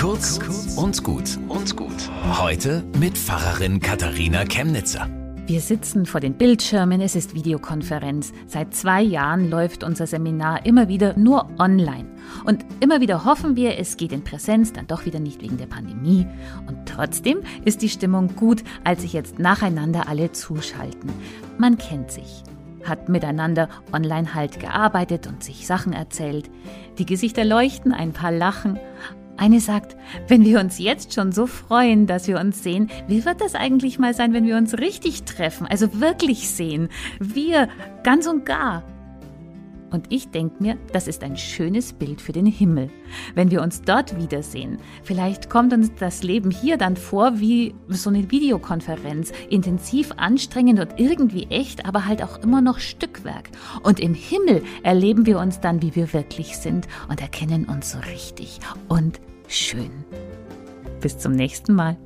Kurz 0.00 0.38
und 0.76 1.02
gut 1.02 1.36
und 1.48 1.76
gut. 1.76 2.08
Heute 2.38 2.84
mit 3.00 3.18
Pfarrerin 3.18 3.80
Katharina 3.80 4.44
Chemnitzer. 4.44 5.08
Wir 5.46 5.60
sitzen 5.60 6.06
vor 6.06 6.20
den 6.20 6.34
Bildschirmen, 6.34 7.00
es 7.00 7.16
ist 7.16 7.34
Videokonferenz. 7.34 8.32
Seit 8.46 8.76
zwei 8.76 9.02
Jahren 9.02 9.50
läuft 9.50 9.82
unser 9.82 10.06
Seminar 10.06 10.64
immer 10.64 10.86
wieder 10.86 11.18
nur 11.18 11.50
online. 11.58 12.06
Und 12.44 12.64
immer 12.78 13.00
wieder 13.00 13.24
hoffen 13.24 13.56
wir, 13.56 13.76
es 13.76 13.96
geht 13.96 14.12
in 14.12 14.22
Präsenz 14.22 14.72
dann 14.72 14.86
doch 14.86 15.04
wieder 15.04 15.18
nicht 15.18 15.42
wegen 15.42 15.58
der 15.58 15.66
Pandemie. 15.66 16.28
Und 16.68 16.86
trotzdem 16.86 17.38
ist 17.64 17.82
die 17.82 17.88
Stimmung 17.88 18.36
gut, 18.36 18.62
als 18.84 19.02
sich 19.02 19.12
jetzt 19.12 19.40
nacheinander 19.40 20.08
alle 20.08 20.30
zuschalten. 20.30 21.10
Man 21.58 21.76
kennt 21.76 22.12
sich 22.12 22.44
hat 22.84 23.10
miteinander 23.10 23.68
online 23.92 24.34
halt 24.34 24.60
gearbeitet 24.60 25.26
und 25.26 25.44
sich 25.44 25.66
Sachen 25.66 25.92
erzählt. 25.92 26.48
Die 26.96 27.04
Gesichter 27.04 27.44
leuchten, 27.44 27.92
ein 27.92 28.12
paar 28.12 28.32
lachen. 28.32 28.78
Eine 29.38 29.60
sagt, 29.60 29.96
wenn 30.26 30.44
wir 30.44 30.58
uns 30.58 30.78
jetzt 30.80 31.14
schon 31.14 31.30
so 31.30 31.46
freuen, 31.46 32.08
dass 32.08 32.26
wir 32.26 32.40
uns 32.40 32.64
sehen, 32.64 32.90
wie 33.06 33.24
wird 33.24 33.40
das 33.40 33.54
eigentlich 33.54 34.00
mal 34.00 34.12
sein, 34.12 34.32
wenn 34.32 34.46
wir 34.46 34.56
uns 34.56 34.78
richtig 34.78 35.22
treffen, 35.22 35.64
also 35.66 36.00
wirklich 36.00 36.50
sehen? 36.50 36.88
Wir, 37.20 37.68
ganz 38.02 38.26
und 38.26 38.44
gar. 38.44 38.82
Und 39.90 40.06
ich 40.10 40.30
denke 40.30 40.62
mir, 40.62 40.76
das 40.92 41.08
ist 41.08 41.22
ein 41.22 41.36
schönes 41.36 41.92
Bild 41.92 42.20
für 42.20 42.32
den 42.32 42.46
Himmel. 42.46 42.90
Wenn 43.34 43.50
wir 43.50 43.62
uns 43.62 43.82
dort 43.82 44.18
wiedersehen, 44.20 44.78
vielleicht 45.02 45.50
kommt 45.50 45.72
uns 45.72 45.92
das 45.98 46.22
Leben 46.22 46.50
hier 46.50 46.76
dann 46.76 46.96
vor 46.96 47.40
wie 47.40 47.74
so 47.88 48.10
eine 48.10 48.30
Videokonferenz, 48.30 49.32
intensiv, 49.50 50.12
anstrengend 50.16 50.80
und 50.80 50.98
irgendwie 50.98 51.44
echt, 51.50 51.86
aber 51.86 52.06
halt 52.06 52.22
auch 52.22 52.38
immer 52.42 52.60
noch 52.60 52.78
Stückwerk. 52.78 53.50
Und 53.82 54.00
im 54.00 54.14
Himmel 54.14 54.62
erleben 54.82 55.26
wir 55.26 55.38
uns 55.38 55.60
dann, 55.60 55.82
wie 55.82 55.94
wir 55.94 56.12
wirklich 56.12 56.56
sind 56.56 56.86
und 57.08 57.20
erkennen 57.20 57.64
uns 57.64 57.92
so 57.92 57.98
richtig 57.98 58.60
und 58.88 59.20
schön. 59.48 59.90
Bis 61.00 61.18
zum 61.18 61.32
nächsten 61.32 61.74
Mal. 61.74 61.96